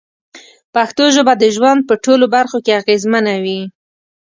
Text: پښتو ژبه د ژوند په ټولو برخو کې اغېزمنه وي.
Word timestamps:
پښتو 0.75 1.03
ژبه 1.15 1.33
د 1.37 1.43
ژوند 1.55 1.79
په 1.89 1.95
ټولو 2.03 2.25
برخو 2.35 2.57
کې 2.65 2.77
اغېزمنه 2.81 3.33
وي. 3.43 3.61